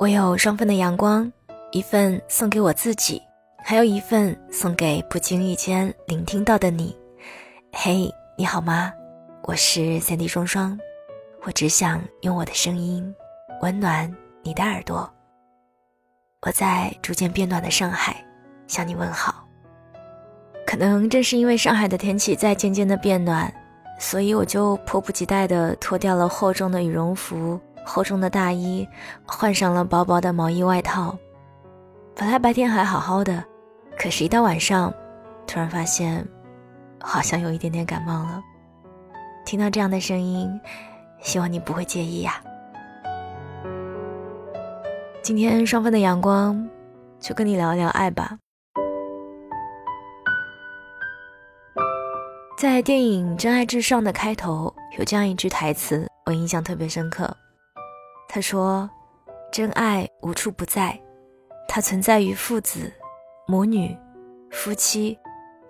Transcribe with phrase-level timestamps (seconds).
[0.00, 1.30] 我有双份的阳光，
[1.72, 3.20] 一份送给我自己，
[3.62, 6.96] 还有一份送给不经意间聆听到的你。
[7.70, 8.90] 嘿，你好吗？
[9.42, 10.80] 我是三 D 双双，
[11.42, 13.14] 我只想用我的声音
[13.60, 14.10] 温暖
[14.42, 15.06] 你的耳朵。
[16.46, 18.24] 我在逐渐变暖的上海
[18.66, 19.46] 向你问好。
[20.66, 23.52] 可能正是因为上海的天气在渐渐的变暖，
[23.98, 27.60] 所以我就迫不及待地脱掉了厚重的羽绒服。
[27.84, 28.86] 厚重的大衣，
[29.26, 31.16] 换上了薄薄的毛衣外套。
[32.14, 33.42] 本来白天还好好的，
[33.96, 34.92] 可是，一到晚上，
[35.46, 36.26] 突然发现，
[37.00, 38.42] 好像有一点点感冒了。
[39.44, 40.60] 听到这样的声音，
[41.20, 42.42] 希望你不会介意呀。
[45.22, 46.68] 今天双份的阳光，
[47.18, 48.38] 就跟你聊一聊爱吧。
[52.58, 57.34] 在电影《真爱至上》的开头，有这样一句台词，我印象特别深刻。
[58.32, 58.88] 他说
[59.50, 60.96] ：“真爱无处不在，
[61.66, 62.92] 它存在于父子、
[63.48, 63.98] 母女、
[64.52, 65.18] 夫妻、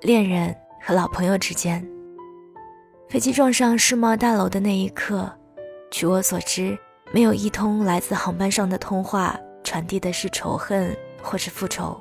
[0.03, 1.83] 恋人和老朋友之间。”
[3.09, 5.33] 飞机撞上世贸大楼的那一刻，
[5.91, 6.79] 据我所知，
[7.13, 11.99] 没有一通来自航班上的通话传递的是仇恨或是复仇，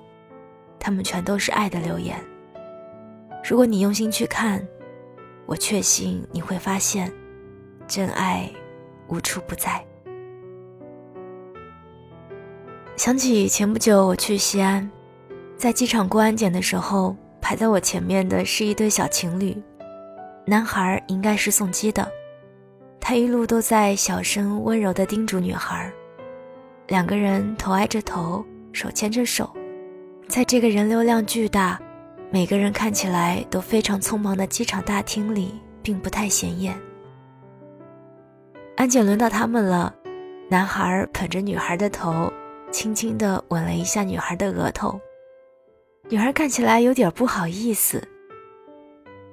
[0.78, 2.22] 他们全都是爱的留言。
[3.50, 4.62] 如果你用心去看，
[5.46, 7.10] 我确信你会发现，
[7.88, 8.52] 真爱
[9.08, 9.82] 无处不在。
[13.00, 14.88] 想起前不久我去西安，
[15.56, 19.56] 在机场过安检的时候，排在我前面的是一对小情侣，
[20.46, 22.06] 男孩应该是送机的，
[23.00, 25.90] 他一路都在小声温柔地叮嘱女孩，
[26.88, 29.50] 两个人头挨着头，手牵着手，
[30.28, 31.80] 在这个人流量巨大、
[32.30, 36.78] 每个人看起来都非常匆忙的机场大厅里，并不太显眼。
[38.76, 39.96] 安检轮到他们了，
[40.50, 42.30] 男孩捧着女孩的头。
[42.72, 45.00] 轻轻地吻了一下女孩的额头，
[46.08, 48.02] 女孩看起来有点不好意思。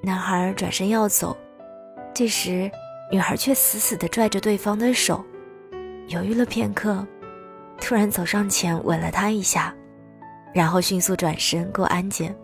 [0.03, 1.37] 男孩转身要走，
[2.15, 2.71] 这时
[3.11, 5.25] 女孩却死死地拽着对方的手，
[6.09, 7.07] 犹豫了片刻，
[7.79, 9.75] 突然走上前吻了他一下，
[10.55, 12.35] 然后迅速转身过安检。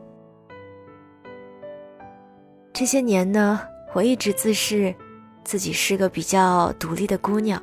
[2.72, 3.60] 这些年呢，
[3.92, 4.94] 我一直自视
[5.42, 7.62] 自己是个比较独立的姑娘，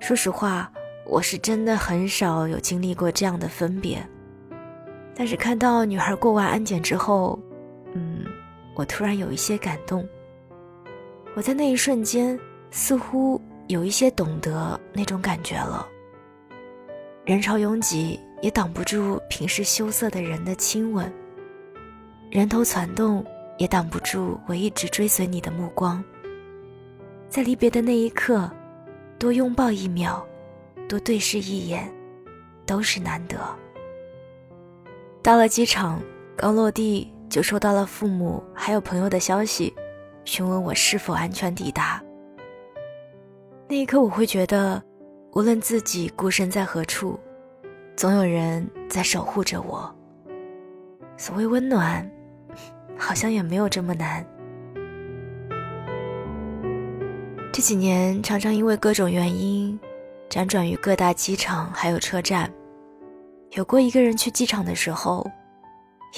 [0.00, 0.70] 说实话。
[1.08, 4.06] 我是真的很少有经历过这样的分别，
[5.16, 7.38] 但是看到女孩过完安检之后，
[7.94, 8.26] 嗯，
[8.76, 10.06] 我突然有一些感动。
[11.34, 12.38] 我在那一瞬间
[12.70, 15.88] 似乎有一些懂得那种感觉了。
[17.24, 21.10] 人潮拥挤也挡不住平时羞涩的人的亲吻，
[22.30, 23.24] 人头攒动
[23.56, 26.04] 也挡不住我一直追随你的目光。
[27.30, 28.50] 在离别的那一刻，
[29.18, 30.22] 多拥抱一秒。
[30.88, 31.92] 多对视一眼，
[32.64, 33.36] 都是难得。
[35.22, 36.00] 到了机场，
[36.34, 39.74] 刚落地就收到了父母还有朋友的消息，
[40.24, 42.02] 询问我是否安全抵达。
[43.68, 44.82] 那一刻，我会觉得，
[45.32, 47.20] 无论自己孤身在何处，
[47.94, 49.94] 总有人在守护着我。
[51.18, 52.10] 所谓温暖，
[52.96, 54.24] 好像也没有这么难。
[57.52, 59.78] 这几年，常常因为各种原因。
[60.28, 62.52] 辗转于各大机场，还有车站，
[63.52, 65.26] 有过一个人去机场的时候，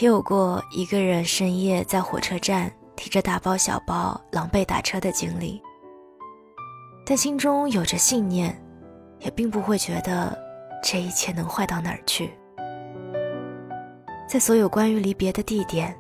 [0.00, 5.62] 也有过一个人深夜在火车站提着大包小包狼狈打车的经历。
[7.06, 8.60] 但心中有着信念，
[9.20, 10.36] 也并不会觉得
[10.82, 12.32] 这一切能坏到哪儿去。
[14.28, 15.96] 在所有关于离别的地点，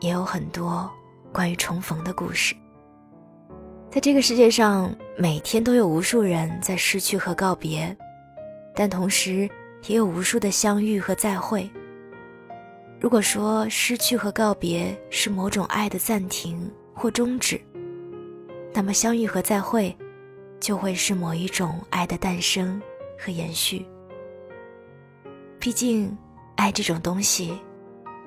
[0.00, 0.90] 也有很多
[1.32, 2.54] 关于重逢的故事。
[3.92, 7.94] 在这个世界上，每天都有无数人在失去和告别，
[8.74, 9.46] 但同时
[9.86, 11.68] 也有无数的相遇和再会。
[12.98, 17.60] 如果说失去和告别是某种爱的暂停或终止，
[18.72, 19.94] 那么相遇和再会，
[20.58, 22.80] 就会是某一种爱的诞生
[23.18, 23.84] 和延续。
[25.58, 26.16] 毕竟，
[26.56, 27.58] 爱这种东西，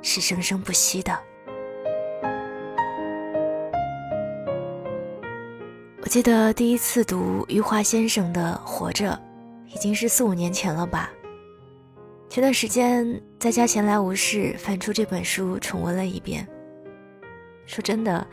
[0.03, 1.19] 是生生不息的。
[6.05, 9.19] 我记得第一次读余华先生的《活着》，
[9.73, 11.09] 已经是四五年前了吧。
[12.29, 16.47] 前段时间在家闲来无事，翻出这本书重温了一遍。
[17.65, 18.25] 说真的，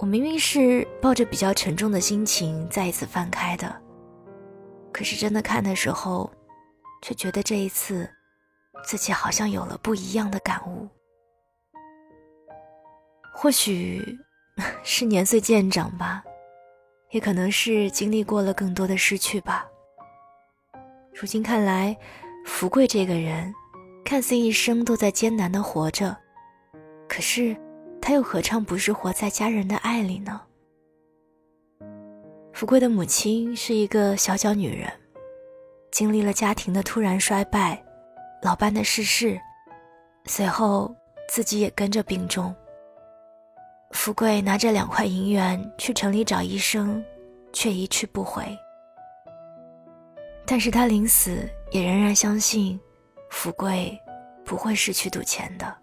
[0.00, 3.80] 我明明是抱着比较沉重的心情再一次翻开的，
[4.92, 6.28] 可是真的看的时候，
[7.02, 8.10] 却觉得这一次
[8.84, 10.88] 自己好像有了不一样的感悟。
[13.32, 14.18] 或许
[14.82, 16.24] 是年岁渐长吧。
[17.16, 19.66] 也可能是经历过了更多的失去吧。
[21.14, 21.96] 如今看来，
[22.44, 23.54] 福贵这个人，
[24.04, 26.14] 看似一生都在艰难的活着，
[27.08, 27.56] 可是，
[28.02, 30.42] 他又何尝不是活在家人的爱里呢？
[32.52, 34.92] 福贵的母亲是一个小脚女人，
[35.90, 37.82] 经历了家庭的突然衰败，
[38.42, 39.40] 老伴的逝世，
[40.26, 40.94] 随后
[41.30, 42.54] 自己也跟着病重。
[43.92, 47.02] 福贵拿着两块银元去城里找医生，
[47.52, 48.44] 却一去不回。
[50.44, 52.78] 但是他临死也仍然相信，
[53.30, 53.98] 福贵
[54.44, 55.76] 不会失去赌钱的。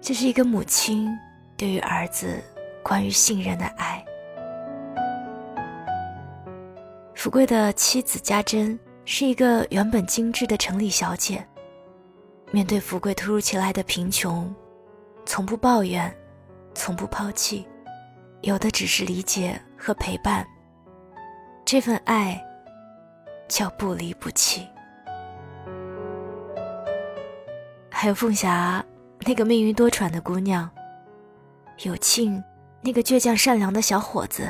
[0.00, 1.10] 这是一个母亲
[1.56, 2.42] 对于儿子
[2.82, 4.04] 关于信任的爱。
[7.14, 11.46] 福贵的妻子家珍是一个原本精致的城里小姐，
[12.50, 14.54] 面对福贵突如其来的贫穷。
[15.32, 16.12] 从不抱怨，
[16.74, 17.64] 从不抛弃，
[18.40, 20.44] 有的只是理解和陪伴。
[21.64, 22.36] 这份爱
[23.46, 24.66] 叫不离不弃。
[27.88, 28.84] 还有凤霞，
[29.20, 30.68] 那个命运多舛的姑娘；
[31.84, 32.42] 有庆，
[32.82, 34.48] 那个倔强善良的小伙子；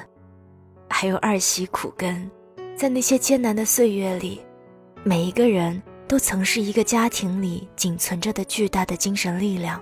[0.88, 2.31] 还有二喜苦根，
[2.75, 4.41] 在那些艰难的岁月里，
[5.05, 9.79] 每一个人都曾是一个家庭里仅存着的巨大的精神力量。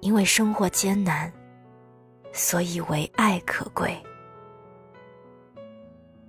[0.00, 1.32] 因为生活艰难，
[2.32, 3.96] 所以唯爱可贵。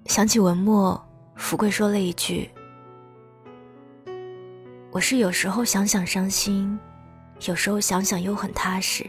[0.05, 0.99] 想起文末，
[1.35, 2.49] 福贵说了一句
[4.91, 6.79] ：“我是有时候想想伤心，
[7.47, 9.07] 有时候想想又很踏实。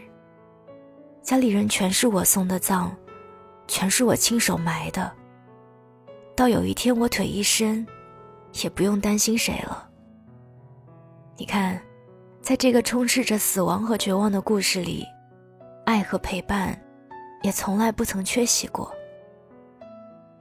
[1.23, 2.91] 家里人全是我送的葬，
[3.67, 5.11] 全是我亲手埋的。
[6.35, 7.85] 到有一天我腿一伸，
[8.63, 9.89] 也不用担心谁了。
[11.35, 11.81] 你看。”
[12.41, 15.05] 在这个充斥着死亡和绝望的故事里，
[15.85, 16.75] 爱和陪伴，
[17.43, 18.91] 也从来不曾缺席过。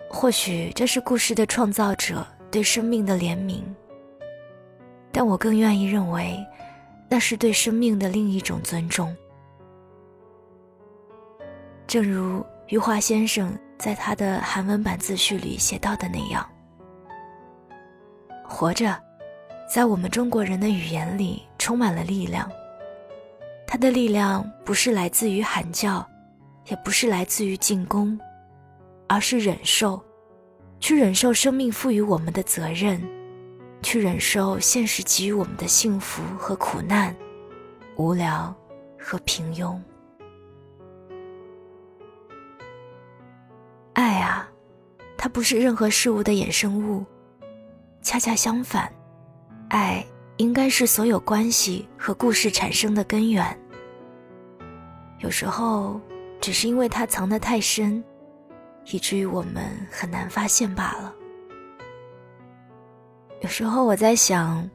[0.08, 3.62] 或许这是故事的创造者对生命的怜悯，
[5.12, 6.42] 但我更愿意认为，
[7.08, 9.14] 那是对生命的另一种尊重。
[11.86, 16.48] 正如余华先生在他的韩文版自序里写到的那样
[18.48, 18.98] ：“活着。”
[19.72, 22.50] 在我们中国人的语言里，充满了力量。
[23.66, 26.04] 他的力量不是来自于喊叫，
[26.66, 28.18] 也不是来自于进攻，
[29.06, 30.02] 而是忍受，
[30.80, 33.00] 去忍受生命赋予我们的责任，
[33.82, 37.14] 去忍受现实给予我们的幸福和苦难、
[37.96, 38.52] 无聊
[38.98, 39.78] 和平庸。
[43.92, 44.48] 爱啊，
[45.18, 47.04] 它不是任何事物的衍生物，
[48.00, 48.90] 恰恰相反。
[49.68, 50.04] 爱
[50.40, 53.44] 应该是所有关系和故事产生的根源。
[55.18, 56.00] 有时候，
[56.40, 58.02] 只是因为它藏得太深，
[58.86, 61.14] 以至于我们很难发现罢了。
[63.42, 64.66] 有时候我在想，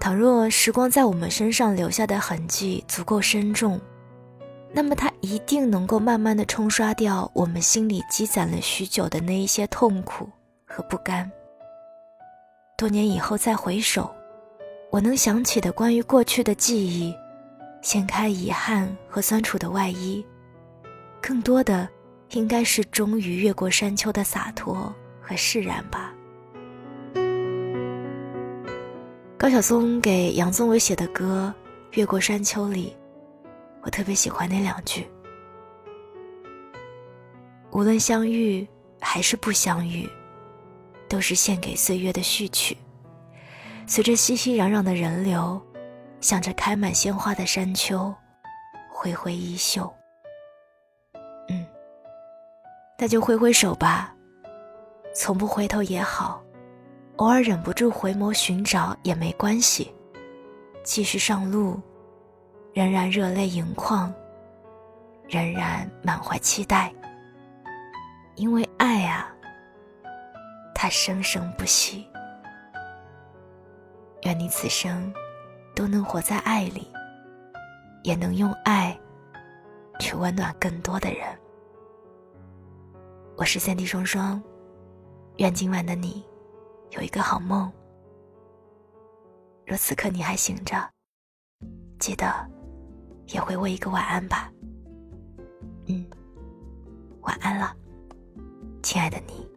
[0.00, 3.80] 倘若时光在我们身上留下的痕迹足够深重，
[4.72, 10.28] 那么它一定能够慢慢的冲刷掉我们心里积攒了许久的那一些痛苦
[10.66, 11.30] 和不甘。
[12.76, 14.12] 多年以后再回首，
[14.90, 17.14] 我能想起的关于过去的记忆，
[17.80, 20.24] 掀开遗憾和酸楚的外衣，
[21.20, 21.88] 更多的
[22.30, 26.12] 应该是终于越过山丘的洒脱和释然吧。
[29.38, 31.54] 高晓松给杨宗纬写的歌
[31.96, 32.96] 《越过山丘》里，
[33.82, 35.06] 我特别喜欢那两句：
[37.70, 38.66] 无论相遇
[39.00, 40.08] 还是不相遇。
[41.08, 42.76] 都是献给岁月的序曲，
[43.90, 45.60] 随着熙熙攘攘的人流，
[46.20, 48.14] 向着开满鲜花的山丘，
[48.88, 49.92] 挥挥衣袖。
[51.48, 51.66] 嗯，
[52.96, 54.14] 那就挥挥手吧，
[55.12, 56.40] 从不回头也好，
[57.16, 59.92] 偶尔忍不住回眸寻找也没关系，
[60.84, 61.76] 继续上路，
[62.72, 64.14] 仍然热泪盈眶，
[65.28, 66.94] 仍然满怀期待，
[68.36, 69.34] 因为爱啊。
[70.76, 72.06] 它生生不息。
[74.22, 75.12] 愿你此生
[75.74, 76.86] 都能活在爱里，
[78.02, 78.98] 也能用爱
[79.98, 81.26] 去温暖更多的人。
[83.36, 84.42] 我是三 D 双双，
[85.38, 86.22] 愿今晚的你
[86.90, 87.72] 有一个好梦。
[89.64, 90.76] 若此刻你还醒着，
[91.98, 92.26] 记得
[93.28, 94.52] 也回我一个晚安吧。
[95.86, 96.04] 嗯，
[97.22, 97.74] 晚安了，
[98.82, 99.48] 亲爱的你。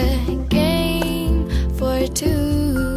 [0.00, 2.30] A game for two.
[2.30, 2.89] Two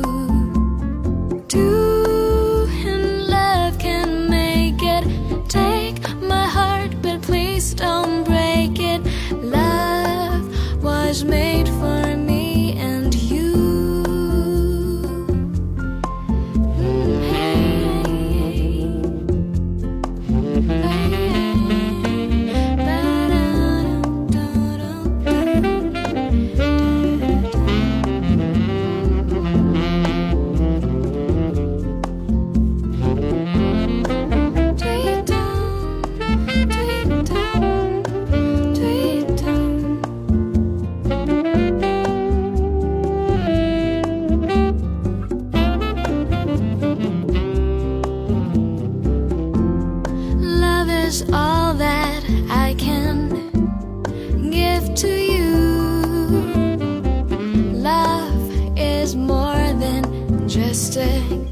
[51.14, 53.30] is all that I can
[54.50, 55.54] give to you.
[57.72, 61.43] Love is more than just a